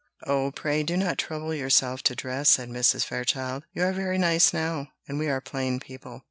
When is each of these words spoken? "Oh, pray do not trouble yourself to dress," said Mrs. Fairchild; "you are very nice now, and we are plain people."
"Oh, 0.25 0.49
pray 0.51 0.81
do 0.81 0.97
not 0.97 1.19
trouble 1.19 1.53
yourself 1.53 2.01
to 2.05 2.15
dress," 2.15 2.49
said 2.49 2.69
Mrs. 2.69 3.05
Fairchild; 3.05 3.65
"you 3.71 3.83
are 3.83 3.93
very 3.93 4.17
nice 4.17 4.51
now, 4.51 4.87
and 5.07 5.19
we 5.19 5.29
are 5.29 5.41
plain 5.41 5.79
people." 5.79 6.19